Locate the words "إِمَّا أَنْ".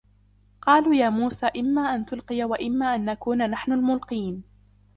1.57-2.05